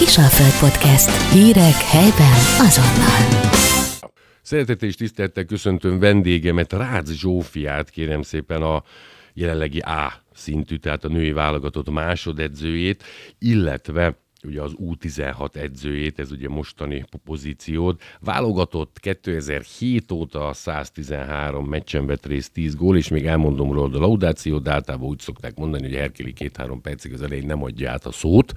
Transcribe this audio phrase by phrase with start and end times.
[0.00, 1.32] Kisalföld Podcast.
[1.32, 3.50] Hírek helyben azonnal.
[4.42, 8.82] Szeretettel és tisztelettel köszöntöm vendégemet, Rácz Zsófiát, kérem szépen a
[9.34, 13.04] jelenlegi A szintű, tehát a női válogatott másodedzőjét,
[13.38, 18.02] illetve ugye az U16 edzőjét, ez ugye mostani pozíciót.
[18.20, 24.62] Válogatott 2007 óta 113 meccsen vett részt 10 gól, és még elmondom róla a laudációt,
[24.62, 28.12] de általában úgy szokták mondani, hogy Herkeli két-három percig az elején nem adja át a
[28.12, 28.52] szót,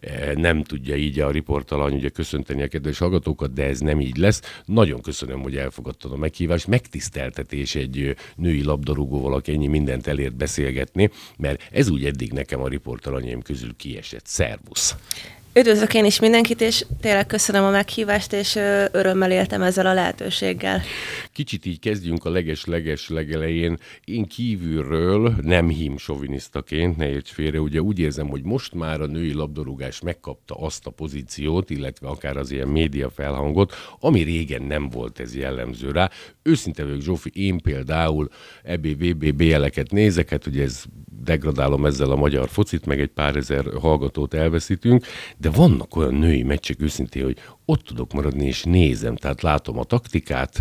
[0.00, 4.16] e, nem tudja így a riportalany ugye köszönteni a kedves hallgatókat, de ez nem így
[4.16, 4.62] lesz.
[4.64, 11.10] Nagyon köszönöm, hogy elfogadtad a meghívást, megtiszteltetés egy női labdarúgóval, aki ennyi mindent elért beszélgetni,
[11.38, 14.26] mert ez úgy eddig nekem a riportalanyaim közül kiesett.
[14.26, 14.96] Szervusz!
[15.54, 18.56] Üdvözlök én is mindenkit, és tényleg köszönöm a meghívást, és
[18.92, 20.82] örömmel éltem ezzel a lehetőséggel.
[21.32, 23.78] Kicsit így kezdjünk a leges-leges legelején.
[24.04, 29.06] Én kívülről, nem hím sovinisztaként, ne érts félre, ugye úgy érzem, hogy most már a
[29.06, 34.88] női labdarúgás megkapta azt a pozíciót, illetve akár az ilyen média felhangot, ami régen nem
[34.88, 36.10] volt ez jellemző rá.
[36.42, 38.28] Őszinte vagyok, Zsófi, én például
[38.62, 40.84] EBVB BL-eket nézek, hát ugye ez
[41.22, 45.04] degradálom ezzel a magyar focit, meg egy pár ezer hallgatót elveszítünk,
[45.36, 49.84] de vannak olyan női meccsek őszintén, hogy ott tudok maradni és nézem, tehát látom a
[49.84, 50.60] taktikát,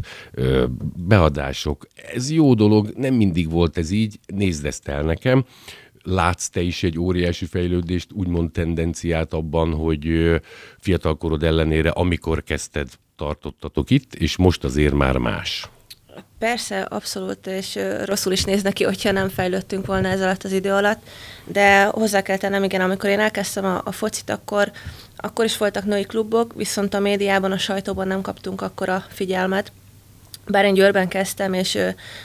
[1.08, 1.88] beadások.
[2.14, 5.46] Ez jó dolog, nem mindig volt ez így, nézd ezt el nekem.
[6.04, 10.32] Látsz te is egy óriási fejlődést, úgymond tendenciát abban, hogy
[10.78, 12.90] fiatalkorod ellenére, amikor kezdted,
[13.20, 15.70] tartottatok itt, és most azért már más.
[16.40, 20.72] Persze, abszolút, és rosszul is néz neki, hogyha nem fejlődtünk volna ez alatt az idő
[20.72, 21.08] alatt,
[21.46, 24.72] de hozzá kell tennem, igen, amikor én elkezdtem a, a focit, akkor,
[25.16, 29.72] akkor is voltak női klubok, viszont a médiában, a sajtóban nem kaptunk akkora figyelmet.
[30.48, 31.78] Bár én Győrben kezdtem, és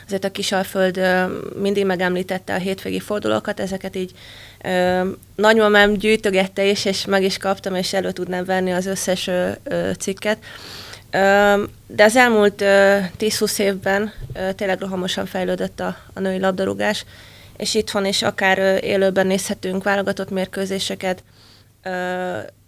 [0.06, 1.00] azért a Kisalföld
[1.60, 4.12] mindig megemlítette a hétvégi fordulókat, ezeket így
[5.34, 9.30] nagymamám gyűjtögette is, és meg is kaptam, és elő tudnám venni az összes
[9.98, 10.38] cikket.
[11.86, 14.12] De az elmúlt 10-20 évben
[14.56, 17.04] tényleg rohamosan fejlődött a, a női labdarúgás,
[17.56, 21.24] és itthon is akár élőben nézhetünk válogatott mérkőzéseket.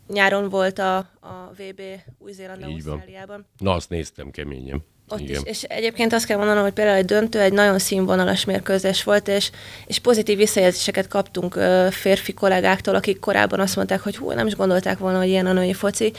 [0.09, 1.81] Nyáron volt a, a VB
[2.19, 3.47] Új-Zéland Ausztráliában.
[3.59, 4.85] Na, azt néztem keményen.
[5.09, 5.43] Ott Igen.
[5.45, 5.51] is.
[5.51, 9.51] És egyébként azt kell mondanom, hogy például egy döntő egy nagyon színvonalas mérkőzés volt, és,
[9.87, 14.55] és pozitív visszajelzéseket kaptunk ö, férfi kollégáktól, akik korábban azt mondták, hogy hú, nem is
[14.55, 16.13] gondolták volna, hogy ilyen a női foci,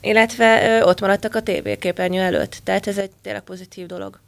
[0.00, 2.60] illetve ö, ott maradtak a tévéképernyő előtt.
[2.64, 4.20] Tehát ez egy tényleg pozitív dolog.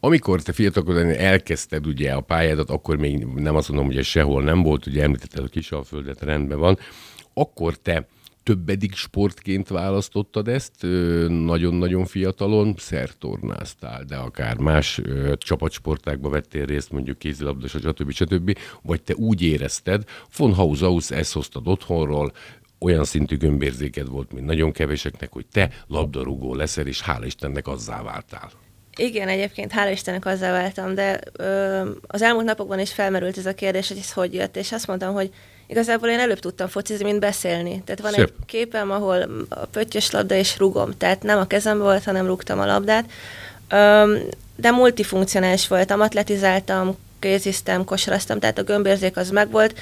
[0.00, 4.62] Amikor te fiatalkodani elkezdted ugye a pályádat, akkor még nem azt mondom, hogy sehol nem
[4.62, 6.78] volt, ugye említetted a Kisalföldet, rendben van,
[7.34, 8.06] akkor te
[8.48, 10.72] többedik sportként választottad ezt,
[11.28, 15.00] nagyon-nagyon fiatalon, szertornáztál, de akár más
[15.36, 18.10] csapatsportákba vettél részt, mondjuk kézilabda, stb.
[18.12, 18.58] stb.
[18.82, 20.04] Vagy te úgy érezted,
[20.36, 22.32] von Haushaus ezt hoztad otthonról,
[22.78, 28.02] olyan szintű gömbérzéked volt, mint nagyon keveseknek, hogy te labdarúgó leszel, és hál' Istennek azzá
[28.02, 28.50] váltál.
[28.96, 33.54] Igen, egyébként hála Istennek azzá váltam, de ö, az elmúlt napokban is felmerült ez a
[33.54, 35.30] kérdés, hogy ez hogy jött, és azt mondtam, hogy
[35.68, 37.82] igazából én előbb tudtam focizni, mint beszélni.
[37.84, 38.24] Tehát van Szép.
[38.24, 42.58] egy képem, ahol a pöttyös labda és rugom, tehát nem a kezembe volt, hanem rúgtam
[42.60, 43.04] a labdát.
[44.56, 49.74] De multifunkcionális voltam, atletizáltam, kéziztem, kosaraztam, tehát a gömbérzék az megvolt,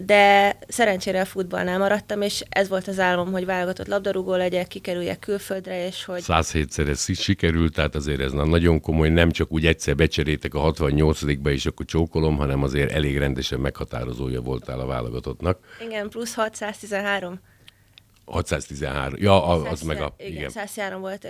[0.00, 5.18] de szerencsére a futballnál maradtam, és ez volt az álmom, hogy válogatott labdarúgó legyek, kikerüljek
[5.18, 6.22] külföldre, és hogy...
[6.26, 11.50] 107-szer ez sikerült, tehát azért ez nagyon komoly, nem csak úgy egyszer becserétek a 68-ba,
[11.50, 15.58] és akkor csókolom, hanem azért elég rendesen meghatározója voltál a válogatottnak.
[15.86, 17.40] Igen, plusz 613.
[18.24, 19.14] 613.
[19.20, 20.14] Ja, az 110, meg a...
[20.18, 20.50] Igen, igen.
[20.50, 21.26] 103 volt,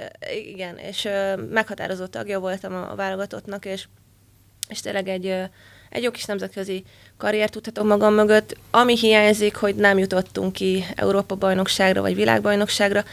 [0.46, 3.88] igen, és uh, meghatározó tagja voltam a válogatottnak, és,
[4.68, 5.44] és tényleg egy, uh,
[5.90, 6.84] egy jó kis nemzetközi
[7.16, 8.56] karriert tudhatom magam mögött.
[8.70, 13.04] Ami hiányzik, hogy nem jutottunk ki Európa-bajnokságra vagy világbajnokságra.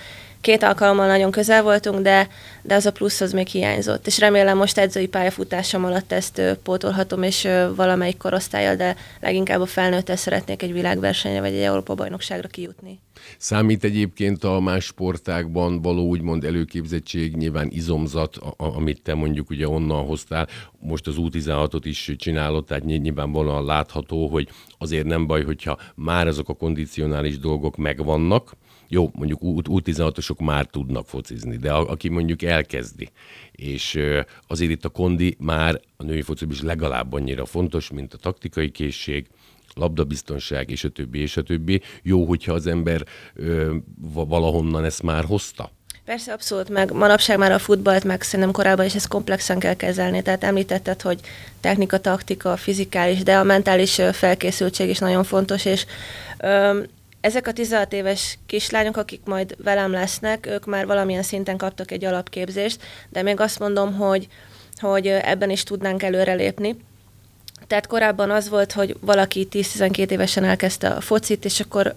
[0.45, 2.27] Két alkalommal nagyon közel voltunk, de,
[2.61, 4.07] de az a plusz az még hiányzott.
[4.07, 10.15] És remélem most edzői pályafutásom alatt ezt pótolhatom, és valamelyik korosztályjal, de leginkább a felnőttel
[10.15, 12.99] szeretnék egy világversenyre vagy egy Európa-bajnokságra kijutni.
[13.37, 19.67] Számít egyébként a más sportákban való úgymond előképzettség, nyilván izomzat, a, amit te mondjuk ugye
[19.67, 20.47] onnan hoztál,
[20.79, 26.49] most az U16-ot is csinálod, tehát nyilvánvalóan látható, hogy azért nem baj, hogyha már azok
[26.49, 28.51] a kondicionális dolgok megvannak,
[28.87, 33.09] jó, mondjuk U16-osok már tudnak focizni, de a, aki mondjuk elkezdi,
[33.51, 33.99] és
[34.47, 38.71] azért itt a kondi már a női fociban is legalább annyira fontos, mint a taktikai
[38.71, 39.27] készség,
[39.75, 41.81] labdabiztonság, és a többi, és a többi.
[42.01, 43.75] Jó, hogyha az ember ö,
[44.11, 45.71] valahonnan ezt már hozta.
[46.05, 50.21] Persze, abszolút, meg manapság már a futballt, meg szerintem korábban is ezt komplexen kell kezelni.
[50.21, 51.19] Tehát említetted, hogy
[51.59, 55.85] technika, taktika, fizikális, de a mentális felkészültség is nagyon fontos, és
[57.25, 62.05] ezek a 16 éves kislányok, akik majd velem lesznek, ők már valamilyen szinten kaptak egy
[62.05, 64.27] alapképzést, de még azt mondom, hogy,
[64.79, 66.75] hogy ebben is tudnánk előrelépni.
[67.67, 71.95] Tehát korábban az volt, hogy valaki 10-12 évesen elkezdte a focit, és akkor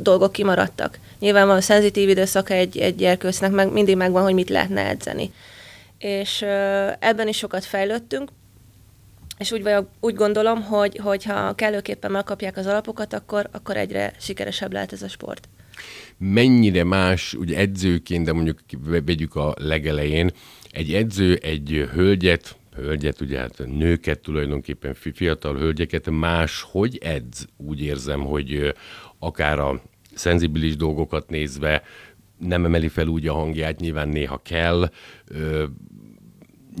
[0.00, 0.98] dolgok kimaradtak.
[1.18, 5.32] Nyilván van szenzitív időszaka egy, egy gyerkőcnek, meg mindig megvan, hogy mit lehetne edzeni.
[5.98, 6.42] És
[6.98, 8.30] ebben is sokat fejlődtünk,
[9.38, 14.12] és úgy, vagyok, úgy gondolom, hogy, hogy ha kellőképpen megkapják az alapokat, akkor, akkor egyre
[14.20, 15.48] sikeresebb lehet ez a sport.
[16.18, 18.58] Mennyire más, ugye edzőként, de mondjuk
[19.04, 20.30] vegyük a legelején,
[20.70, 27.46] egy edző egy hölgyet, hölgyet, ugye hát nőket tulajdonképpen, fiatal hölgyeket más, hogy edz?
[27.56, 28.74] Úgy érzem, hogy
[29.18, 29.82] akár a
[30.14, 31.82] szenzibilis dolgokat nézve
[32.38, 34.90] nem emeli fel úgy a hangját, nyilván néha kell,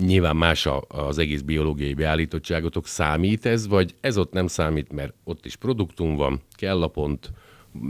[0.06, 2.86] nyilván más a, az egész biológiai beállítottságotok.
[2.86, 7.30] Számít ez, vagy ez ott nem számít, mert ott is produktum van, kell a pont,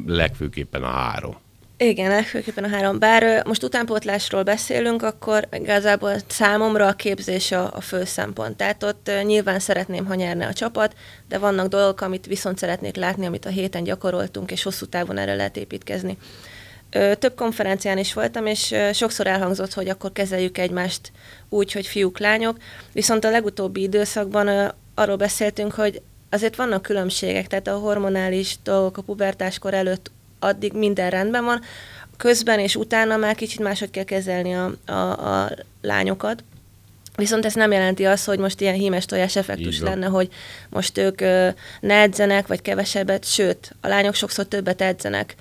[0.06, 1.36] legfőképpen a három?
[1.80, 2.98] Igen, legfőképpen a három.
[2.98, 8.56] Bár most utánpótlásról beszélünk, akkor igazából számomra a képzés a, a fő szempont.
[8.56, 10.94] Tehát ott nyilván szeretném, ha nyerne a csapat,
[11.28, 15.34] de vannak dolgok, amit viszont szeretnék látni, amit a héten gyakoroltunk, és hosszú távon erre
[15.34, 16.18] lehet építkezni.
[16.90, 21.12] Több konferencián is voltam, és sokszor elhangzott, hogy akkor kezeljük egymást
[21.48, 22.56] úgy, hogy fiúk, lányok,
[22.92, 29.02] viszont a legutóbbi időszakban arról beszéltünk, hogy azért vannak különbségek, tehát a hormonális dolgok a
[29.02, 31.60] pubertáskor előtt addig minden rendben van,
[32.16, 35.50] közben és utána már kicsit máshogy kell kezelni a, a, a
[35.82, 36.44] lányokat.
[37.16, 40.28] Viszont ez nem jelenti azt, hogy most ilyen hímes tojás effektus lenne, hogy
[40.68, 41.48] most ők ö,
[41.80, 45.34] ne edzenek, vagy kevesebbet, sőt, a lányok sokszor többet edzenek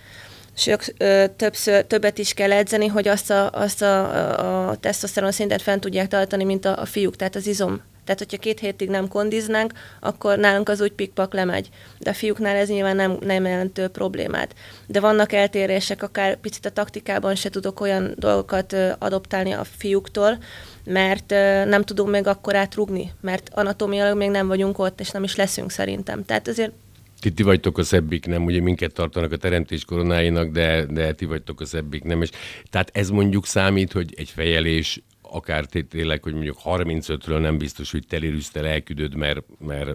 [0.58, 5.62] sok, ö, többször, többet is kell edzeni, hogy azt a, azt a, a, tesztoszteron szintet
[5.62, 7.82] fent tudják tartani, mint a, a fiúk, tehát az izom.
[8.04, 11.70] Tehát, hogyha két hétig nem kondiznánk, akkor nálunk az úgy pikpak lemegy.
[12.00, 14.54] De a fiúknál ez nyilván nem, nem jelentő problémát.
[14.86, 20.38] De vannak eltérések, akár picit a taktikában se tudok olyan dolgokat adoptálni a fiúktól,
[20.84, 21.30] mert
[21.66, 25.72] nem tudunk még akkor átrugni, mert anatómiailag még nem vagyunk ott, és nem is leszünk
[25.72, 26.26] szerintem.
[26.26, 26.72] Tehát azért
[27.20, 28.46] ti, ti vagytok a szebbik, nem?
[28.46, 32.22] Ugye minket tartanak a teremtés koronáinak, de, de ti vagytok a szebbik, nem?
[32.22, 32.30] És
[32.70, 38.04] tehát ez mondjuk számít, hogy egy fejelés akár tényleg, hogy mondjuk 35-ről nem biztos, hogy
[38.10, 39.90] telérűztel elküldöd, mert, mert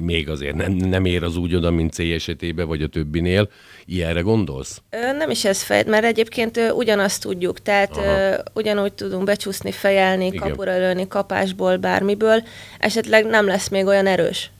[0.00, 3.50] még azért nem, nem ér az úgy oda, mint C esetében, vagy a többinél.
[3.84, 4.82] Ilyenre gondolsz?
[4.90, 10.38] Nem is ez fejt, mert egyébként ugyanazt tudjuk, tehát ö, ugyanúgy tudunk becsúszni, fejelni, Igen.
[10.38, 12.42] kapura lőni, kapásból, bármiből,
[12.78, 14.50] esetleg nem lesz még olyan erős.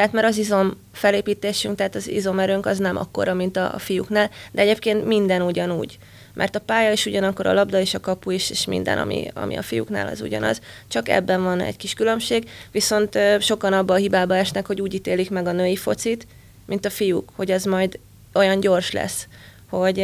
[0.00, 4.62] Tehát mert az izom felépítésünk, tehát az izomerőnk az nem akkora, mint a, fiúknál, de
[4.62, 5.98] egyébként minden ugyanúgy.
[6.34, 9.56] Mert a pálya is ugyanakkor, a labda és a kapu is, és minden, ami, ami
[9.56, 10.60] a fiúknál az ugyanaz.
[10.88, 15.30] Csak ebben van egy kis különbség, viszont sokan abba a hibába esnek, hogy úgy ítélik
[15.30, 16.26] meg a női focit,
[16.66, 17.98] mint a fiúk, hogy ez majd
[18.32, 19.26] olyan gyors lesz
[19.70, 19.98] hogy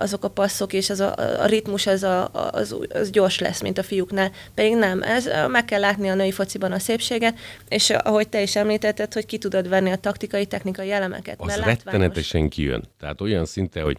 [0.00, 3.78] azok a passzok és az a, a ritmus az, a, az, az gyors lesz, mint
[3.78, 4.30] a fiúknál.
[4.54, 7.38] Pedig nem, ez meg kell látni a női fociban a szépséget,
[7.68, 11.36] és ahogy te is említetted, hogy ki tudod venni a taktikai, technikai elemeket.
[11.38, 12.84] Az rettenetesen kijön.
[12.98, 13.98] Tehát olyan szinte, hogy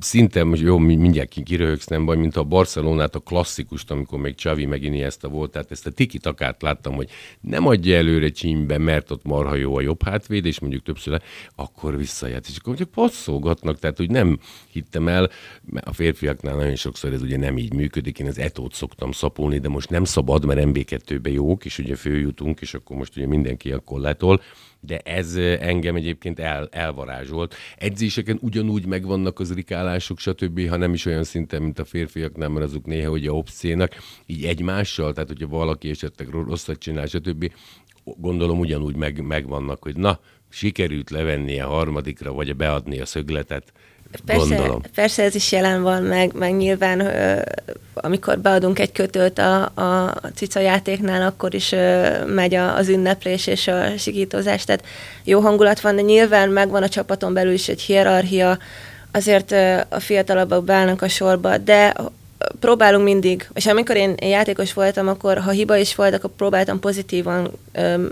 [0.00, 4.82] szinte, jó, mindjárt kiröhögsz, nem baj, mint a Barcelonát, a klasszikust, amikor még Xavi meg
[4.82, 7.10] Iniesta volt, tehát ezt a tiki takát láttam, hogy
[7.40, 11.22] nem adja előre csímbe, mert ott marha jó a jobb hátvéd, és mondjuk többször,
[11.54, 14.38] akkor visszaját, és akkor mondjuk passzolgatnak, tehát úgy nem
[14.70, 15.31] hittem el, mert
[15.80, 19.68] a férfiaknál nagyon sokszor ez ugye nem így működik, én az etót szoktam szapolni, de
[19.68, 24.00] most nem szabad, mert MB2-be jók, és ugye följutunk, és akkor most ugye mindenki akkor
[24.00, 24.42] letol,
[24.80, 27.54] de ez engem egyébként el, elvarázsolt.
[27.76, 32.52] Edzéseken ugyanúgy megvannak az rikálások, stb., ha nem is olyan szinten, mint a férfiak, nem,
[32.52, 33.94] mert azok néha ugye obszénak,
[34.26, 37.52] így egymással, tehát hogyha valaki esetleg rosszat csinál, stb.,
[38.04, 43.72] gondolom ugyanúgy meg, megvannak, hogy na, sikerült levenni a harmadikra, vagy beadni a szögletet,
[44.26, 44.80] Persze, gondolom.
[44.94, 47.40] persze ez is jelen van, meg, meg nyilván ö,
[47.94, 53.46] amikor beadunk egy kötőt a, a cica játéknál, akkor is ö, megy a, az ünneplés
[53.46, 54.84] és a sikítozás, tehát
[55.24, 58.58] jó hangulat van, de nyilván megvan a csapaton belül is egy hierarchia,
[59.12, 61.94] azért ö, a fiatalabbak beállnak a sorba, de
[62.60, 67.50] próbálunk mindig, és amikor én, játékos voltam, akkor ha hiba is volt, akkor próbáltam pozitívan
[67.72, 68.06] ö,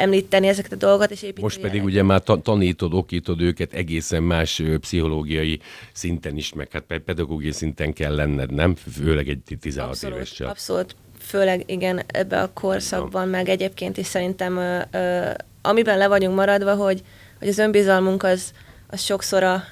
[0.00, 1.42] említeni ezeket a dolgokat, és építeni.
[1.42, 5.60] Most pedig ugye már tanítod, okítod őket egészen más pszichológiai
[5.92, 8.74] szinten is, meg hát pedagógiai szinten kell lenned, nem?
[8.74, 10.48] Főleg egy 16 abszolút, évessel.
[10.48, 15.30] Abszolút, főleg igen, ebbe a korszakban, meg egyébként is szerintem, ö, ö,
[15.62, 17.02] amiben le vagyunk maradva, hogy,
[17.38, 18.52] hogy az önbizalmunk az,
[18.86, 19.64] az sokszor a,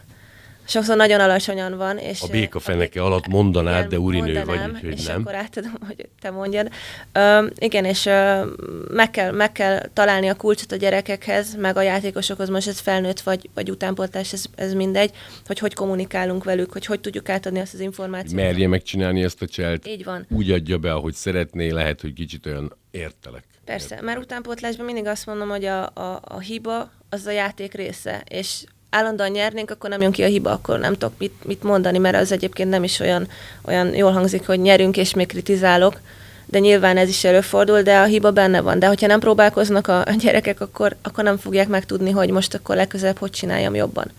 [0.69, 1.99] sokszor nagyon alacsonyan van.
[1.99, 5.21] És a béka feneke alatt mondanád, igen, de urinő mondanám, vagy, hogy és nem.
[5.21, 6.69] akkor átadom, hogy te mondjad.
[7.13, 8.45] Ö, igen, és ö,
[8.91, 13.21] meg, kell, meg kell találni a kulcsot a gyerekekhez, meg a játékosokhoz, most ez felnőtt
[13.21, 15.11] vagy, vagy utánpótlás, ez, ez mindegy,
[15.47, 18.35] hogy hogy kommunikálunk velük, hogy hogy tudjuk átadni azt az információt.
[18.35, 19.87] Merje megcsinálni ezt a cselt.
[19.87, 20.27] Így van.
[20.31, 23.45] Úgy adja be, ahogy szeretné, lehet, hogy kicsit olyan értelek.
[23.65, 28.23] Persze, mert utánpótlásban mindig azt mondom, hogy a, a, a hiba az a játék része,
[28.29, 31.99] és állandóan nyernénk, akkor nem jön ki a hiba, akkor nem tudok mit, mit mondani,
[31.99, 33.29] mert az egyébként nem is olyan,
[33.65, 36.01] olyan jól hangzik, hogy nyerünk és még kritizálok,
[36.47, 38.79] de nyilván ez is előfordul, de a hiba benne van.
[38.79, 43.19] De hogyha nem próbálkoznak a, gyerekek, akkor, akkor nem fogják megtudni, hogy most akkor legközelebb
[43.19, 44.11] hogy csináljam jobban.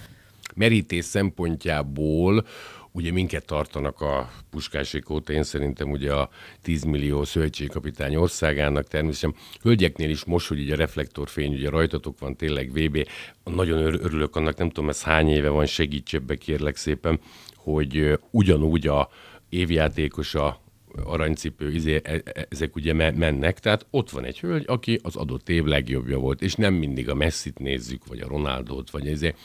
[0.55, 2.45] Merítés szempontjából
[2.91, 6.29] ugye minket tartanak a puskásék óta, én szerintem ugye a
[6.61, 9.35] 10 millió szövetségkapitány országának természetesen.
[9.61, 13.07] Hölgyeknél is most, hogy ugye a reflektorfény ugye rajtatok van, tényleg VB,
[13.43, 17.19] nagyon örülök annak, nem tudom, ez hány éve van, segíts ebbe kérlek szépen,
[17.55, 19.09] hogy ugyanúgy a
[19.49, 20.61] évjátékos a
[21.03, 25.49] aranycipő, izé, e, e, ezek ugye mennek, tehát ott van egy hölgy, aki az adott
[25.49, 29.37] év legjobbja volt, és nem mindig a Messit nézzük, vagy a Ronaldot, vagy ezért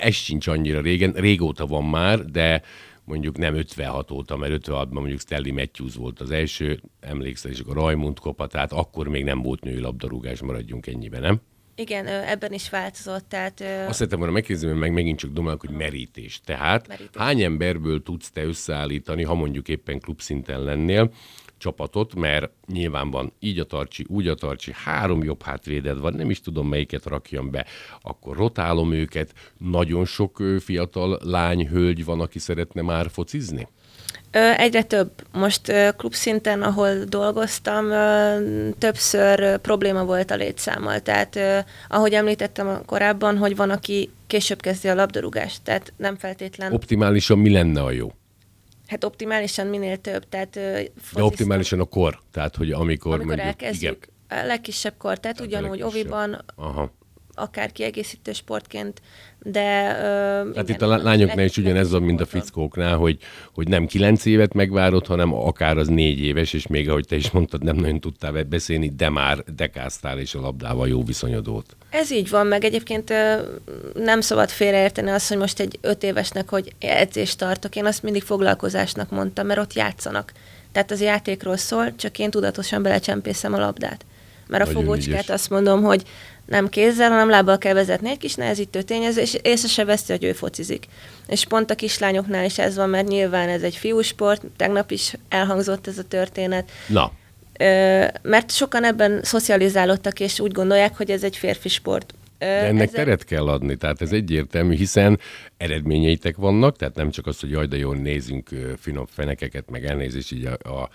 [0.00, 2.62] ez sincs annyira régen, régóta van már, de
[3.04, 7.74] mondjuk nem 56 óta, mert 56-ban mondjuk Stanley Matthews volt az első, emlékszel, és akkor
[7.74, 11.40] Rajmund kopa, tehát akkor még nem volt női labdarúgás, maradjunk ennyiben, nem?
[11.78, 13.28] Igen, ebben is változott.
[13.28, 16.40] Tehát, Azt szerettem volna megkérdezni, meg megint csak domálok, hogy merítés.
[16.44, 17.10] Tehát merítés.
[17.22, 21.12] hány emberből tudsz te összeállítani, ha mondjuk éppen klubszinten lennél,
[21.58, 26.30] csapatot, mert nyilván van így a tartsi, úgy a tartsi, három jobb hátvéded van, nem
[26.30, 27.66] is tudom melyiket rakjam be,
[28.02, 29.32] akkor rotálom őket.
[29.58, 33.68] Nagyon sok fiatal lány, hölgy van, aki szeretne már focizni?
[34.56, 35.10] Egyre több.
[35.32, 37.88] Most klubszinten, ahol dolgoztam,
[38.78, 41.00] többször probléma volt a létszámmal.
[41.00, 41.38] Tehát,
[41.88, 46.72] ahogy említettem korábban, hogy van, aki később kezdi a labdarúgást, tehát nem feltétlen...
[46.72, 48.12] Optimálisan mi lenne a jó?
[48.86, 50.28] Hát optimálisan minél több.
[50.28, 54.42] Tehát, De optimálisan a kor, tehát hogy amikor, amikor mondjuk, elkezdjük, igen.
[54.44, 56.92] a legkisebb kor, tehát, tehát ugyanúgy oviban, Aha.
[57.36, 59.00] Akár kiegészítő sportként,
[59.42, 59.96] de...
[60.44, 63.18] Uh, hát itt a lányoknál is ugyanez van, mint a fickóknál, hogy,
[63.54, 67.30] hogy nem kilenc évet megvárod, hanem akár az négy éves, és még ahogy te is
[67.30, 71.76] mondtad, nem nagyon tudtál beszélni, de már dekáztál, és a labdával jó viszonyod volt.
[71.90, 73.12] Ez így van, meg egyébként
[73.94, 77.76] nem szabad félreérteni azt, hogy most egy öt évesnek, hogy edzést tartok.
[77.76, 80.32] Én azt mindig foglalkozásnak mondtam, mert ott játszanak.
[80.72, 84.04] Tehát az játékról szól, csak én tudatosan belecsempészem a labdát.
[84.48, 86.02] Mert a fogócskát azt mondom, hogy
[86.46, 90.24] nem kézzel, hanem lábbal kell vezetni egy kis nehezítő tényező, és észre se veszi, hogy
[90.24, 90.86] ő focizik.
[91.26, 95.86] És pont a kislányoknál is ez van, mert nyilván ez egy fiúsport, tegnap is elhangzott
[95.86, 96.70] ez a történet.
[96.88, 97.12] Na.
[97.58, 102.14] Ö, mert sokan ebben szocializálódtak, és úgy gondolják, hogy ez egy férfi sport.
[102.38, 103.04] De ennek ezzel...
[103.04, 105.18] teret kell adni, tehát ez egyértelmű, hiszen
[105.56, 108.48] eredményeitek vannak, tehát nem csak az, hogy jaj, de jól nézünk
[108.80, 110.88] finom fenekeket, meg elnézést így a, a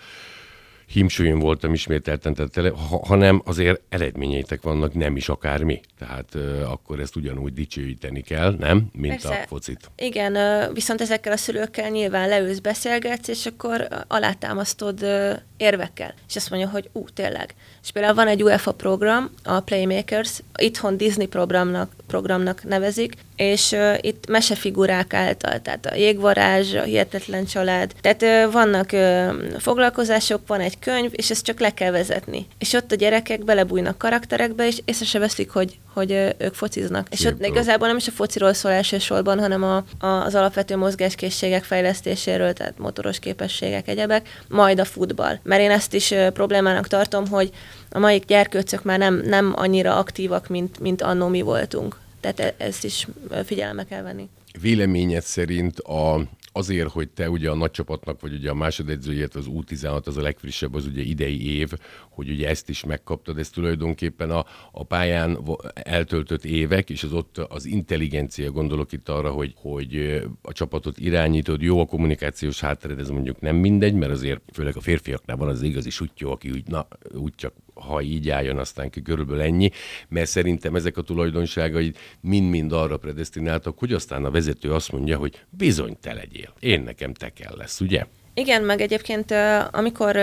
[0.86, 5.80] hímsúlyom voltam ismételten, tehát, ha, hanem azért eredményeitek vannak, nem is akármi.
[5.98, 8.88] Tehát uh, akkor ezt ugyanúgy dicsőíteni kell, nem?
[8.92, 9.90] Mint Persze, a focit.
[9.96, 16.14] Igen, uh, viszont ezekkel a szülőkkel nyilván leülsz, beszélgetsz, és akkor alátámasztod uh, érvekkel.
[16.28, 17.54] És azt mondja, hogy ú, tényleg.
[17.82, 23.94] És például van egy UEFA program, a Playmakers, itthon Disney programnak, programnak nevezik, és uh,
[24.00, 30.60] itt mesefigurák által, tehát a jégvarázs, a hihetetlen család, tehát uh, vannak uh, foglalkozások, van
[30.60, 32.46] egy könyv, és ezt csak le kell vezetni.
[32.58, 37.06] És ott a gyerekek belebújnak karakterekbe, és észre se veszik, hogy, hogy ők fociznak.
[37.10, 37.56] Szép és ott dolog.
[37.56, 42.78] igazából nem is a fociról szól elsősorban, hanem a, a, az alapvető mozgáskészségek fejlesztéséről, tehát
[42.78, 45.38] motoros képességek, egyebek, majd a futball.
[45.42, 47.50] Mert én ezt is problémának tartom, hogy
[47.90, 52.00] a mai gyerkőcök már nem, nem annyira aktívak, mint, mint annó mi voltunk.
[52.20, 53.06] Tehát e- ezt is
[53.44, 54.28] figyelembe kell venni.
[54.60, 56.22] Véleményed szerint a,
[56.52, 60.74] azért, hogy te ugye a nagycsapatnak vagy ugye a másodedzőjét, az U16 az a legfrissebb,
[60.74, 61.72] az ugye idei év,
[62.10, 65.38] hogy ugye ezt is megkaptad, ez tulajdonképpen a, a pályán
[65.74, 71.62] eltöltött évek, és az ott az intelligencia, gondolok itt arra, hogy, hogy a csapatot irányítod,
[71.62, 75.62] jó a kommunikációs háttered, ez mondjuk nem mindegy, mert azért főleg a férfiaknál van az
[75.62, 79.70] igazi sutyó, aki úgy, na, úgy csak ha így álljon, aztán ki körülbelül ennyi,
[80.08, 85.40] mert szerintem ezek a tulajdonságai mind-mind arra predestináltak, hogy aztán a vezető azt mondja, hogy
[85.50, 88.06] bizony te legyél, én nekem te kell lesz, ugye?
[88.34, 89.34] Igen, meg egyébként
[89.70, 90.16] amikor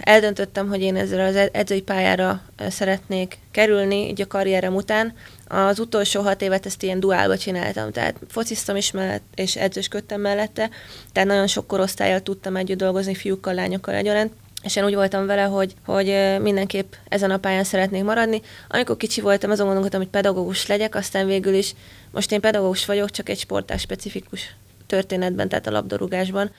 [0.00, 5.14] eldöntöttem, hogy én ezzel az edzői pályára szeretnék kerülni, így a karrierem után,
[5.46, 10.70] az utolsó hat évet ezt ilyen duálba csináltam, tehát fociztam is mellett, és edzősködtem mellette,
[11.12, 14.32] tehát nagyon sok korosztályjal tudtam együtt dolgozni, fiúkkal, lányokkal egyaránt,
[14.64, 18.42] és én úgy voltam vele, hogy, hogy mindenképp ezen a pályán szeretnék maradni.
[18.68, 21.74] Amikor kicsi voltam, azon gondolkodtam, hogy pedagógus legyek, aztán végül is
[22.10, 24.54] most én pedagógus vagyok, csak egy sportás specifikus
[24.86, 26.50] történetben, tehát a labdarúgásban.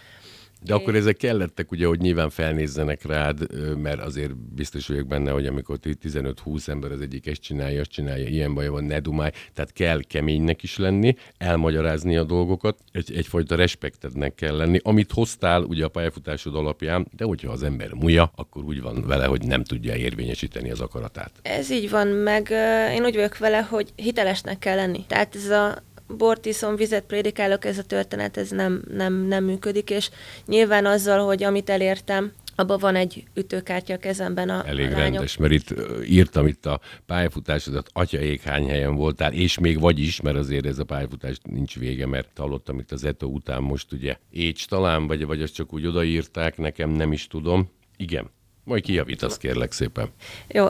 [0.65, 3.37] De akkor ezek kellettek, ugye, hogy nyilván felnézzenek rád,
[3.77, 8.27] mert azért biztos vagyok benne, hogy amikor 15-20 ember az egyik ezt csinálja, azt csinálja,
[8.27, 9.31] ilyen baja van, ne dumálj.
[9.53, 15.63] Tehát kell keménynek is lenni, elmagyarázni a dolgokat, egy, egyfajta respektednek kell lenni, amit hoztál
[15.63, 19.63] ugye a pályafutásod alapján, de hogyha az ember múja, akkor úgy van vele, hogy nem
[19.63, 21.31] tudja érvényesíteni az akaratát.
[21.41, 22.49] Ez így van, meg
[22.93, 25.05] én úgy vagyok vele, hogy hitelesnek kell lenni.
[25.07, 29.89] Tehát ez a bort iszom, vizet prédikálok, ez a történet, ez nem, nem, nem működik,
[29.89, 30.09] és
[30.45, 35.37] nyilván azzal, hogy amit elértem, abban van egy ütőkártya a kezemben a Elég a rendes,
[35.37, 35.73] mert itt
[36.07, 40.79] írtam itt a pályafutásodat, ég hány helyen voltál, és még vagy is, mert azért ez
[40.79, 45.25] a pályafutás nincs vége, mert hallottam itt az Eto után most ugye Écs talán, vagy,
[45.25, 47.71] vagy azt csak úgy odaírták, nekem nem is tudom.
[47.97, 48.29] Igen,
[48.63, 50.09] majd kijavítasz kérlek szépen.
[50.47, 50.67] Jó,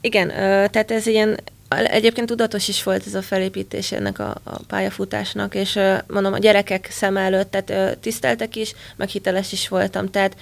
[0.00, 0.28] igen,
[0.70, 1.38] tehát ez ilyen
[1.76, 6.88] Egyébként tudatos is volt ez a felépítés ennek a, a pályafutásnak, és mondom, a gyerekek
[6.90, 10.10] szem előtt, tehát tiszteltek is, meg hiteles is voltam.
[10.10, 10.36] Tehát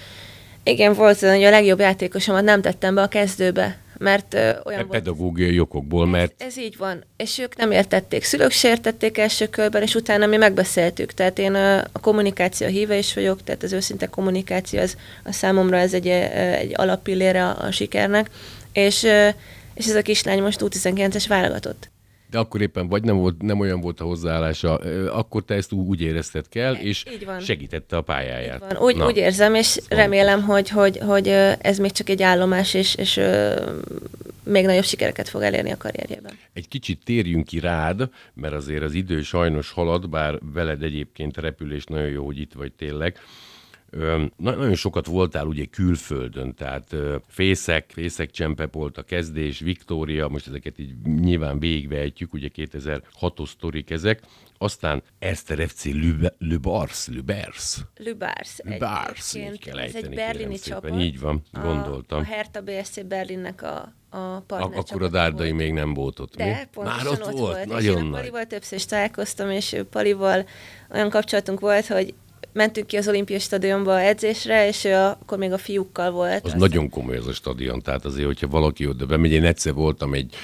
[0.63, 4.89] igen, volt hogy a legjobb játékosomat nem tettem be a kezdőbe, mert ö, olyan volt.
[4.89, 6.35] Pedagógiai okokból, mert...
[6.39, 8.25] Ez, ez így van, és ők nem értették.
[8.25, 11.13] Szülők sértették első körben, és utána mi megbeszéltük.
[11.13, 15.77] Tehát én a, a kommunikáció híve is vagyok, tehát az őszinte kommunikáció, az a számomra
[15.77, 18.31] ez egy, egy alappillére a, a sikernek,
[18.73, 19.07] és
[19.79, 21.91] és ez a kislány most U19-es válogatott.
[22.31, 24.75] De akkor éppen vagy nem, volt, nem olyan volt a hozzáállása,
[25.13, 27.05] akkor te ezt úgy érezted kell, és
[27.41, 28.63] segítette a pályáját.
[28.63, 28.83] Így van.
[28.83, 32.95] Úgy, úgy érzem, és ez remélem, hogy, hogy, hogy ez még csak egy állomás, és,
[32.95, 33.21] és
[34.43, 36.39] még nagyobb sikereket fog elérni a karrierjében.
[36.53, 41.85] Egy kicsit térjünk ki rád, mert azért az idő sajnos halad, bár veled egyébként repülés
[41.85, 43.19] nagyon jó, hogy itt vagy tényleg.
[44.37, 46.97] Nagyon sokat voltál ugye külföldön, tehát
[47.29, 53.91] Fészek, Fészek Csempep volt a kezdés, Viktória, most ezeket így nyilván végigvehetjük, ugye 2006-os sztorik
[53.91, 54.21] ezek,
[54.59, 55.85] aztán Eszter FC
[56.39, 57.79] Lübars, Lübers.
[57.97, 58.61] Lübars.
[58.63, 61.01] Lübars, így kell Ez egy berlini csapat.
[61.01, 62.19] Így van, gondoltam.
[62.19, 66.37] A, a Hertha BSC Berlinnek a a partner Akkor a Dárdai még nem volt ott,
[66.37, 66.83] De, mi?
[66.83, 67.67] Már ott, ott volt, volt.
[67.67, 68.21] nagyon és én nagy.
[68.21, 70.47] Palival többször is találkoztam, és Palival
[70.91, 72.15] olyan kapcsolatunk volt, hogy
[72.53, 76.35] mentünk ki az olimpiai stadionba edzésre, és ő akkor még a fiúkkal volt.
[76.35, 76.59] Az aztán...
[76.59, 80.35] nagyon komoly az a stadion, tehát azért, hogyha valaki oda bemegy, én egyszer voltam egy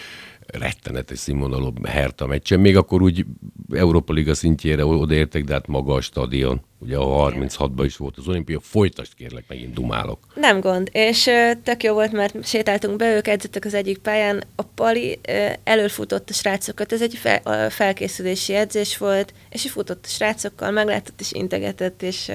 [0.46, 3.24] rettenetes színvonalú Herta meccsen, még akkor úgy
[3.72, 8.28] Európa Liga szintjére odaértek, de hát maga a stadion, ugye a 36-ban is volt az
[8.28, 10.18] olimpia, folytasd kérlek, megint dumálok.
[10.34, 11.30] Nem gond, és
[11.62, 15.18] tök jó volt, mert sétáltunk be, ők edzettek az egyik pályán, a Pali
[15.64, 21.32] előfutott a srácokat, ez egy fel, felkészülési edzés volt, és futott a srácokkal, meglátott és
[21.32, 22.32] integetett, és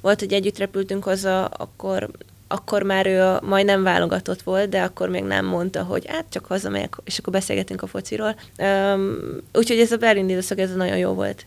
[0.00, 2.10] volt, hogy együtt repültünk hozzá, akkor
[2.52, 6.46] akkor már ő a, majdnem válogatott volt, de akkor még nem mondta, hogy hát csak
[6.46, 8.36] hazamegyek, és akkor beszélgetünk a fociról.
[8.58, 9.16] Um,
[9.52, 11.46] úgyhogy ez a Berlin időszak, ez nagyon jó volt.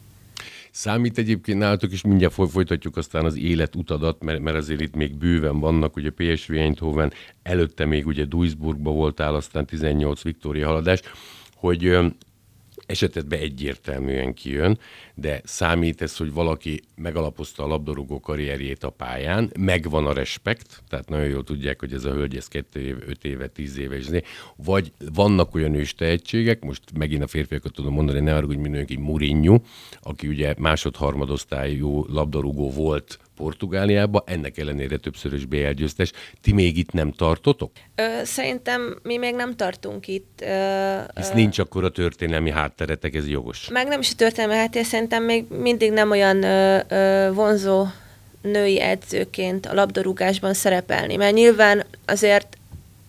[0.71, 5.59] Számít egyébként nálatok, és mindjárt folytatjuk aztán az életutadat, mert, mert azért itt még bőven
[5.59, 7.13] vannak, ugye PSV Eindhoven,
[7.43, 10.99] előtte még ugye Duisburgba voltál, aztán 18 Viktória haladás,
[11.55, 11.97] hogy
[12.85, 14.79] esetedben egyértelműen kijön,
[15.15, 21.09] de számít ez, hogy valaki megalapozta a labdarúgó karrierjét a pályán, megvan a respekt, tehát
[21.09, 24.07] nagyon jól tudják, hogy ez a hölgy ez 2 év, 5 éve, 10 éve, és
[24.55, 28.95] vagy vannak olyan ős tehetségek, most megint a férfiakat tudom mondani, ne arra, hogy mindenki
[28.95, 29.59] Mourinho,
[30.01, 36.11] aki ugye másod-harmadosztályú labdarúgó volt Portugáliába, ennek ellenére többszörös BL győztes.
[36.41, 37.71] Ti még itt nem tartotok?
[37.95, 40.41] Ö, szerintem mi még nem tartunk itt.
[40.41, 43.69] Ö, Hisz ö, nincs akkor a történelmi hátteretek, ez jogos.
[43.69, 47.85] Meg nem is a történelmi háttér, szerintem még mindig nem olyan ö, ö, vonzó
[48.41, 52.57] női edzőként a labdarúgásban szerepelni, mert nyilván azért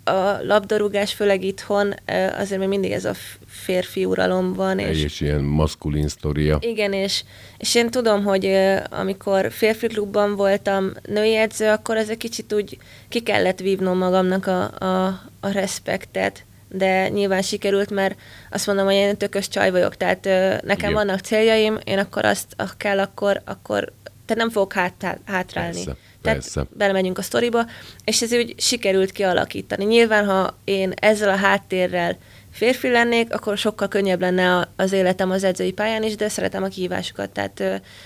[0.06, 1.94] a labdarúgás, főleg itthon,
[2.38, 3.14] azért még mindig ez a
[3.46, 4.78] férfi uralom van.
[4.78, 6.58] És, és ilyen maszkulin sztoria.
[6.60, 7.24] Igen, és,
[7.58, 8.56] és én tudom, hogy
[8.90, 14.46] amikor férfi klubban voltam női edző, akkor ez egy kicsit úgy ki kellett vívnom magamnak
[14.46, 15.06] a, a,
[15.40, 18.18] a respektet, de nyilván sikerült, mert
[18.50, 20.24] azt mondom, hogy én tökös csaj vagyok, tehát
[20.64, 20.92] nekem Igen.
[20.92, 23.92] vannak céljaim, én akkor azt ha kell, akkor, akkor
[24.26, 25.84] tehát nem fogok hát, hátrálni.
[25.84, 25.96] Persze.
[26.26, 26.66] Tehát Persze.
[26.76, 27.66] belemegyünk a sztoriba,
[28.04, 29.84] és ez úgy sikerült kialakítani.
[29.84, 32.18] Nyilván, ha én ezzel a háttérrel
[32.50, 36.68] férfi lennék, akkor sokkal könnyebb lenne az életem az edzői pályán is, de szeretem a
[36.68, 37.60] kihívásokat, tehát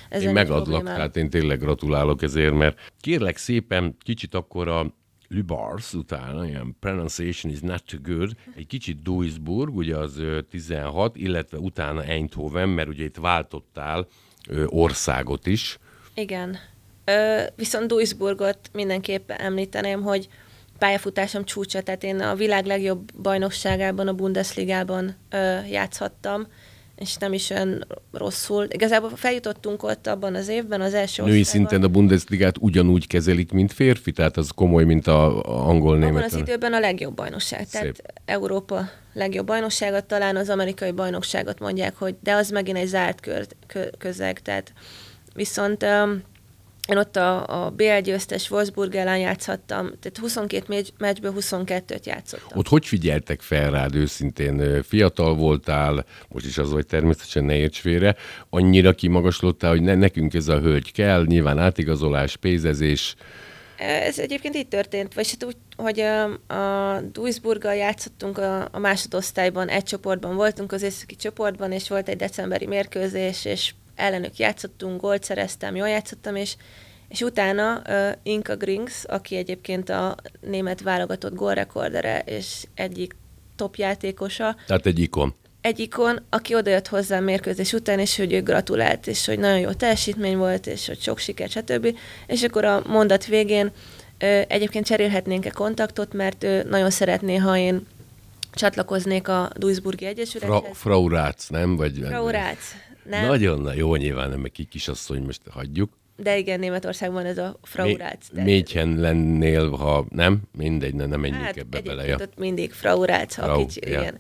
[0.09, 4.95] ez Én megadlak, hát én tényleg gratulálok ezért, mert kérlek szépen kicsit akkor a
[5.29, 11.59] Lubars utána, ilyen pronunciation is not too good, egy kicsit Duisburg, ugye az 16, illetve
[11.59, 14.07] utána Eindhoven, mert ugye itt váltottál
[14.67, 15.79] országot is.
[16.15, 16.59] Igen.
[17.57, 20.29] Viszont Duisburgot mindenképp említeném, hogy
[20.79, 25.17] pályafutásom csúcsa, tehát én a világ legjobb bajnokságában, a Bundesligában
[25.71, 26.47] játszhattam,
[26.97, 28.67] és nem is olyan rosszul.
[28.71, 31.69] Igazából feljutottunk ott abban az évben, az első Női osztályban.
[31.69, 36.07] szinten a Bundesligát ugyanúgy kezelik, mint férfi, tehát az komoly, mint a a angol Abban
[36.07, 36.25] német.
[36.25, 37.69] az időben a legjobb bajnokság.
[37.69, 38.13] Tehát Szép.
[38.25, 43.47] Európa legjobb bajnokságot, talán az amerikai bajnokságot mondják, hogy de az megint egy zárt kör,
[43.67, 44.41] kö, közeg.
[44.41, 44.73] Tehát
[45.35, 45.87] viszont
[46.91, 52.59] én ott a, a BL győztes Wolfsburg ellen játszhattam, tehát 22 meccs- meccsből 22-t játszottam.
[52.59, 54.83] Ott hogy figyeltek fel rád őszintén?
[54.83, 58.17] Fiatal voltál, most is az vagy természetesen, ne érts félre,
[58.51, 63.15] annyira kimagaslódtál, hogy ne, nekünk ez a hölgy kell, nyilván átigazolás, pénzezés,
[63.79, 66.25] Ez egyébként így történt, vagy hát úgy, hogy a,
[66.55, 72.17] a Duisburggal játszottunk a, a másodosztályban, egy csoportban voltunk, az északi csoportban, és volt egy
[72.17, 76.57] decemberi mérkőzés, és ellenük játszottunk, gólt szereztem, jól játszottam, és,
[77.09, 83.17] és utána uh, Inka Grings, aki egyébként a német válogatott gólrekordere, és egyik
[83.57, 85.35] top játékosa, tehát egy ikon.
[85.61, 89.73] egy ikon, aki odajött hozzám mérkőzés után, és hogy ő gratulált, és hogy nagyon jó
[89.73, 91.97] teljesítmény volt, és hogy sok siker, stb.
[92.27, 93.71] És akkor a mondat végén
[94.19, 97.87] ö, egyébként cserélhetnénk-e kontaktot, mert ő nagyon szeretné, ha én
[98.53, 100.77] csatlakoznék a Duisburgi Fra, Egyesülethez.
[100.77, 101.77] Frau Rácz, nem?
[101.77, 102.75] Vagy, Frau Rácz.
[103.11, 105.91] Nem, Nagyon na, jó, nyilván nem, ki kisasszony, most hagyjuk.
[106.17, 108.29] de igen, Németországban ez a Frau Mé- Rácz.
[108.33, 112.07] de- Mégyhen lennél, ha nem, mindegy, ne, nem menjünk Hát ebbe bele.
[112.07, 112.17] Ja.
[112.21, 114.01] ott mindig Frau Rácz, ha Frau, kicsi, ja.
[114.01, 114.15] igen.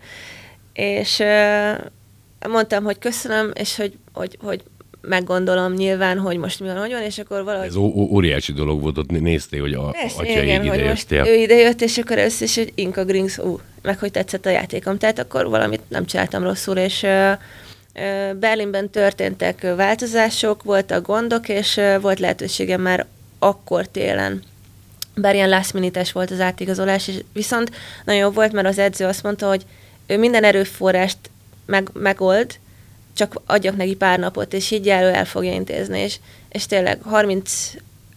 [0.72, 4.62] És uh, mondtam, hogy köszönöm, és hogy, hogy, hogy
[5.00, 7.66] meggondolom nyilván, hogy most mi van, hogy van, és akkor valahogy...
[7.66, 11.34] Ez óriási dolog volt, ott néztél, hogy a Persze, atyaig igen, ide hogy most ő
[11.34, 14.98] ide jött, és akkor össze is, hogy Inka Grings, ú, meg hogy tetszett a játékom.
[14.98, 17.32] Tehát akkor valamit nem csináltam rosszul, és ö,
[18.38, 23.06] Berlinben történtek változások, voltak gondok, és volt lehetőségem már
[23.38, 24.42] akkor télen.
[25.14, 27.70] Bár ilyen last minute volt az átigazolás, és viszont
[28.04, 29.64] nagyon jó volt, mert az edző azt mondta, hogy
[30.06, 31.18] ő minden erőforrást
[31.66, 32.58] meg, megold,
[33.16, 37.70] csak adjak neki pár napot, és így elő el fogja intézni, és, és tényleg 30,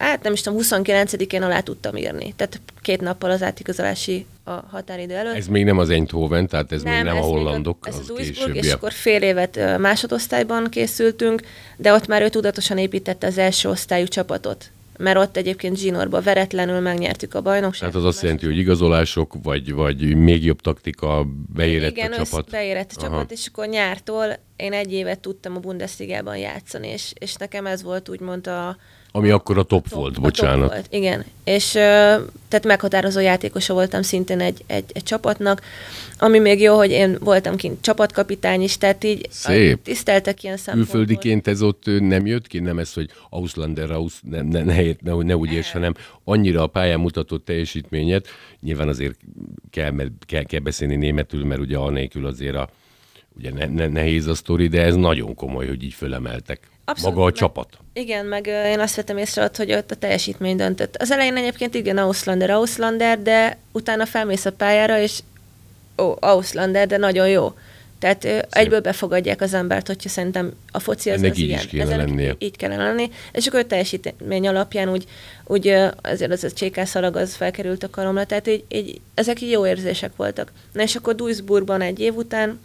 [0.04, 5.14] hát nem is tudom, 29-én alá tudtam írni, tehát két nappal az átigazolási a határidő
[5.14, 5.36] előtt.
[5.36, 8.14] Ez még nem az Eindhoven, tehát ez még nem a ez hollandok, ez az a
[8.14, 11.42] Duisburg, és akkor fél évet másodosztályban készültünk,
[11.78, 14.72] de ott már ő tudatosan építette az első osztályú csapatot.
[14.98, 17.94] Mert ott egyébként zsinórba veretlenül megnyertük a bajnokságot.
[17.94, 22.40] Tehát az azt jelenti, hogy igazolások, vagy, vagy még jobb taktika, beérett Igen, a csapat.
[22.40, 23.10] össz- beérett a Aha.
[23.10, 27.84] csapat, és akkor nyártól én egy évet tudtam a Bundesligában játszani, és, és nekem ez
[27.84, 28.78] volt úgymond a,
[29.16, 30.60] Ami akkor a top top- volt, a bocsánat.
[30.62, 31.26] top volt, igen.
[31.44, 35.62] És tehát meghatározó játékosa voltam szintén egy, egy, egy csapatnak,
[36.20, 39.82] ami még jó, hogy én voltam kint csapatkapitány is, tehát így Szép.
[39.84, 40.96] tiszteltek ilyen szempontból.
[40.96, 45.14] Külföldiként ez ott nem jött ki, nem ez, hogy Auslander Aus, ne, ne, ne, ne,
[45.24, 48.28] ne úgy érts, hanem annyira a pályán mutatott teljesítményet,
[48.62, 49.18] nyilván azért
[49.70, 52.70] kell, mert kell, kell beszélni németül, mert ugye anélkül azért a,
[53.38, 56.72] ugye ne, ne, nehéz a sztori, de ez nagyon komoly, hogy így fölemeltek.
[56.86, 57.68] Abszolút, Maga a meg- csapat.
[57.94, 60.96] Igen, meg ö, én azt vettem észre ott, hogy ott a teljesítmény döntött.
[60.98, 65.20] Az elején egyébként igen, Auslander, Auslander, de utána felmész a pályára, és
[65.98, 67.54] ó, Auslander, de nagyon jó.
[68.00, 71.60] Tehát ö, egyből befogadják az embert, hogyha szerintem a foci az, Ennek az így ilyen.
[71.60, 72.36] is kéne Ezen lennie.
[72.40, 73.12] Így kellene lenni.
[73.32, 75.06] És akkor a teljesítmény alapján úgy,
[75.46, 75.68] úgy
[76.02, 80.12] azért az a csékászalag az felkerült a karomra, tehát így, így, ezek így jó érzések
[80.16, 80.52] voltak.
[80.72, 82.60] Na és akkor Duisburgban egy év után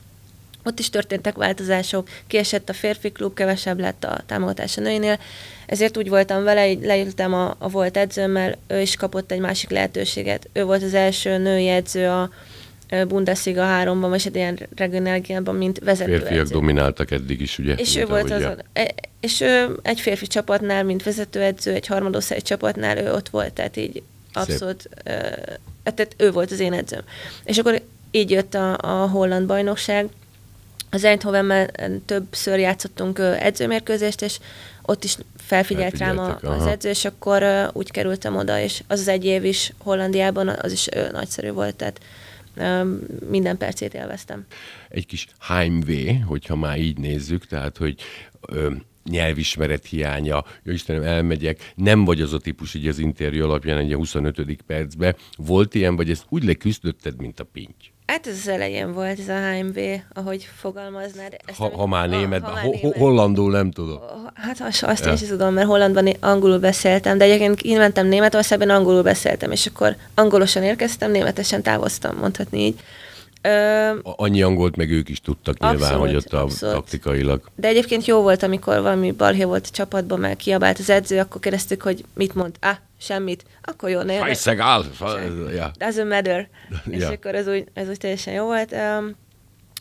[0.68, 5.18] ott is történtek változások, kiesett a férfi klub, kevesebb lett a támogatás a nőinél,
[5.66, 9.70] ezért úgy voltam vele, így leültem a, a volt edzőmmel, ő is kapott egy másik
[9.70, 10.48] lehetőséget.
[10.52, 12.30] Ő volt az első női edző a
[13.08, 16.54] Bundesliga 3-ban, vagy egy ilyen regionáliában, mint vezető Férfiak edző.
[16.54, 17.74] domináltak eddig is, ugye?
[17.74, 22.98] És ő volt azon, e- és ő egy férfi csapatnál, mint vezetőedző, egy harmadosztály csapatnál
[22.98, 24.02] ő ott volt, tehát így
[24.32, 25.10] abszolút, ö,
[25.82, 27.02] tehát ő volt az én edzőm.
[27.44, 30.08] És akkor így jött a, a holland bajnokság,
[30.90, 31.70] az Eindhovenben
[32.06, 34.38] többször játszottunk edzőmérkőzést, és
[34.82, 39.00] ott is felfigyelt rám a, az edző, és akkor ö, úgy kerültem oda, és az
[39.00, 42.00] az egy év is Hollandiában, az is ö, nagyszerű volt, tehát
[42.54, 42.94] ö,
[43.28, 44.46] minden percét élveztem.
[44.88, 47.94] egy kis heimweh, hogyha már így nézzük, tehát, hogy
[48.48, 48.70] ö,
[49.04, 53.94] nyelvismeret hiánya, jó Istenem, elmegyek, nem vagy az a típus így az interjú alapján egy
[53.94, 54.62] 25.
[54.66, 55.16] percbe.
[55.36, 57.92] Volt ilyen, vagy ezt úgy leküzdötted, mint a pinty?
[58.08, 59.78] Hát ez az elején volt, ez a HMV,
[60.12, 61.36] ahogy fogalmaznád.
[61.46, 62.96] Ezt Ha, ha már német, ha ha, már ho, német.
[62.96, 64.00] hollandul nem tudom.
[64.34, 68.70] Hát azt, azt én is tudom, mert Hollandban én angolul beszéltem, de egyébként kimentem Németországban,
[68.70, 72.80] angolul beszéltem, és akkor angolosan érkeztem, németesen távoztam, mondhatni így.
[73.42, 76.74] Ö, Annyi angolt meg ők is tudtak nyilván, Abszolút, hogy ott a abszolút.
[76.74, 77.40] taktikailag.
[77.56, 81.40] de egyébként jó volt, amikor valami balhé volt a csapatban, meg kiabált az edző, akkor
[81.40, 82.54] kérdeztük, hogy mit mond.
[82.60, 83.44] Ah, semmit.
[83.62, 84.84] Akkor jó, ne, Fajszegál!
[85.54, 85.70] Ja.
[85.78, 86.48] doesn't matter.
[86.90, 87.08] És Ja.
[87.10, 88.74] akkor ez úgy, ez úgy teljesen jó volt.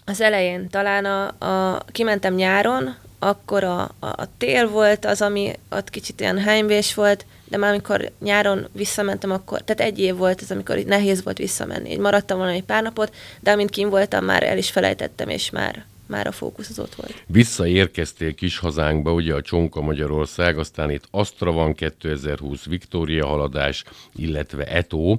[0.06, 5.52] Az elején talán a, a, kimentem nyáron, akkor a, a, a tél volt az, ami
[5.72, 10.42] ott kicsit ilyen heimvés volt, de már amikor nyáron visszamentem, akkor, tehát egy év volt
[10.42, 11.92] ez, amikor nehéz volt visszamenni.
[11.92, 15.86] Így maradtam egy pár napot, de amint kim voltam, már el is felejtettem, és már,
[16.06, 17.24] már a fókusz az ott volt.
[17.28, 23.84] Visszaérkeztél kis hazánkba, ugye a Csonka Magyarország, aztán itt Astra van 2020, Viktória haladás,
[24.16, 25.18] illetve Eto.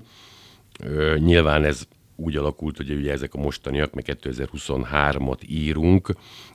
[1.19, 1.83] Nyilván ez
[2.17, 6.13] úgy alakult, hogy ugye ezek a mostaniak, meg 2023-at írunk.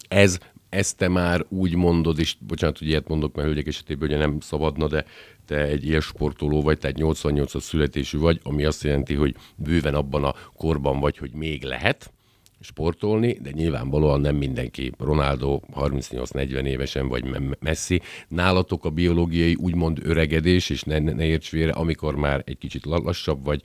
[0.07, 0.38] Ez,
[0.69, 4.39] ezt te már úgy mondod, és bocsánat, hogy ilyet mondok, mert hölgyek esetében ugye nem
[4.39, 5.05] szabadna, de
[5.45, 10.34] te egy élsportoló vagy, tehát 88-as születésű vagy, ami azt jelenti, hogy bőven abban a
[10.56, 12.13] korban vagy, hogy még lehet,
[12.63, 14.91] sportolni, de nyilvánvalóan nem mindenki.
[14.99, 18.01] Ronaldo 38-40 évesen, vagy Me- Messi.
[18.27, 23.45] Nálatok a biológiai úgymond öregedés, és ne, ne érts félre, amikor már egy kicsit lassabb
[23.45, 23.62] vagy,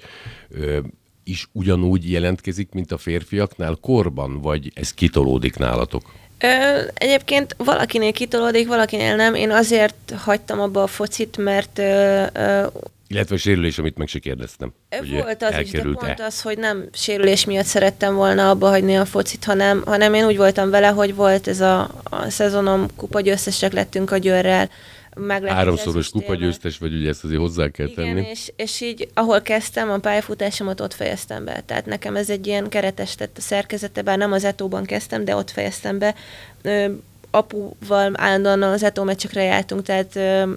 [0.48, 0.78] ö,
[1.24, 6.12] is ugyanúgy jelentkezik, mint a férfiaknál korban, vagy ez kitolódik nálatok?
[6.40, 9.34] Ö, egyébként valakinél kitolódik, valakinél nem.
[9.34, 12.66] Én azért hagytam abba a focit, mert ö, ö,
[13.10, 14.72] Illetve a sérülés, amit meg se kérdeztem.
[15.10, 19.04] Volt az is, de pont az, hogy nem sérülés miatt szerettem volna abba hagyni a
[19.04, 23.72] focit, hanem, hanem én úgy voltam vele, hogy volt ez a, a szezonom, kupa győztesek
[23.72, 24.70] lettünk a győrrel.
[25.18, 28.26] Meg lett az Háromszoros kupagyőztes vagy, ugye ezt azért hozzá kell Igen, tenni.
[28.28, 31.62] és, és így, ahol kezdtem, a pályafutásomat ott fejeztem be.
[31.66, 35.36] Tehát nekem ez egy ilyen keretes tett a szerkezete, bár nem az etóban kezdtem, de
[35.36, 36.14] ott fejeztem be.
[36.62, 36.86] Ö,
[37.30, 40.52] apuval állandóan az etó meccsekre jártunk, tehát ö,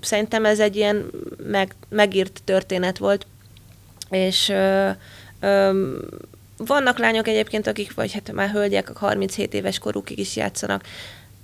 [0.00, 1.10] szerintem ez egy ilyen
[1.46, 3.26] meg, megírt történet volt.
[4.10, 4.90] És ö,
[5.40, 5.88] ö,
[6.56, 10.84] vannak lányok egyébként, akik, vagy hát már hölgyek, a 37 éves korukig is játszanak,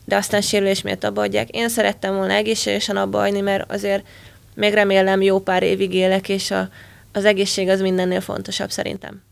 [0.07, 1.49] de aztán sérülés miatt abba adják.
[1.51, 4.07] Én szerettem volna egészségesen abba hagyni, mert azért
[4.55, 6.69] még remélem jó pár évig élek, és a,
[7.12, 9.23] az egészség az mindennél fontosabb szerintem.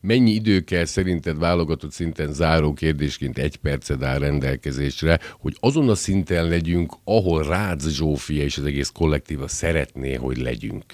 [0.00, 5.94] Mennyi idő kell szerinted válogatott szinten záró kérdésként egy perced áll rendelkezésre, hogy azon a
[5.94, 10.84] szinten legyünk, ahol Rácz Zsófia és az egész kollektíva szeretné, hogy legyünk?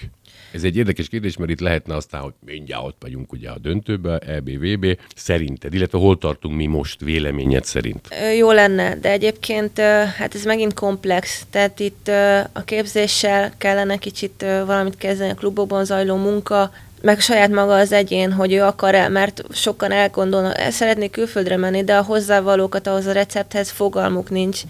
[0.52, 4.18] Ez egy érdekes kérdés, mert itt lehetne aztán, hogy mindjárt ott vagyunk ugye a döntőbe,
[4.18, 4.98] EBVB.
[5.16, 8.08] Szerinted, illetve hol tartunk mi most véleményed szerint?
[8.38, 9.78] Jó lenne, de egyébként
[10.16, 12.08] hát ez megint komplex, tehát itt
[12.52, 16.70] a képzéssel kellene kicsit valamit kezdeni a klubokban zajló munka,
[17.02, 21.56] meg saját maga az egyén, hogy ő akar el, mert sokan elgondolnak, el szeretnék külföldre
[21.56, 24.60] menni, de a hozzávalókat ahhoz a recepthez fogalmuk nincs,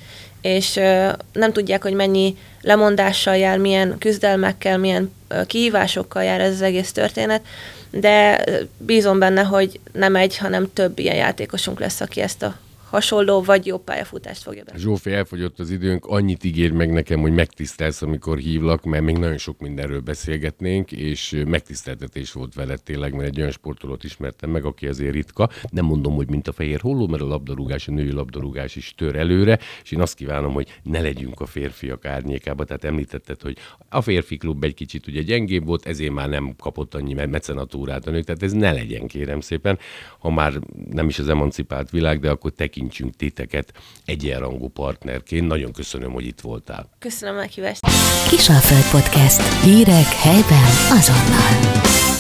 [0.41, 0.75] és
[1.33, 5.13] nem tudják, hogy mennyi lemondással jár, milyen küzdelmekkel, milyen
[5.47, 7.43] kihívásokkal jár ez az egész történet,
[7.91, 8.45] de
[8.79, 12.57] bízom benne, hogy nem egy, hanem több ilyen játékosunk lesz, aki ezt a
[12.91, 14.73] hasonló vagy jobb pályafutást fogja be.
[14.77, 19.39] Zsófi, elfogyott az időnk, annyit ígér meg nekem, hogy megtisztelsz, amikor hívlak, mert még nagyon
[19.39, 24.87] sok mindenről beszélgetnénk, és megtiszteltetés volt veled tényleg, mert egy olyan sportolót ismertem meg, aki
[24.87, 25.49] azért ritka.
[25.71, 29.17] Nem mondom, hogy mint a fehér holló, mert a labdarúgás, a női labdarúgás is tör
[29.17, 32.65] előre, és én azt kívánom, hogy ne legyünk a férfiak árnyékába.
[32.65, 33.57] Tehát említetted, hogy
[33.89, 38.07] a férfi klub egy kicsit ugye gyengébb volt, ezért már nem kapott annyi me- mecenatúrát
[38.07, 39.79] a nők, tehát ez ne legyen, kérem szépen.
[40.19, 40.53] Ha már
[40.91, 43.73] nem is az emancipált világ, de akkor tekintsünk titeket
[44.05, 45.47] egyenrangú partnerként.
[45.47, 46.89] Nagyon köszönöm, hogy itt voltál.
[46.99, 47.81] Köszönöm a meghívást!
[48.29, 49.63] Kisalföld Podcast.
[49.63, 52.20] Hírek helyben azonnal.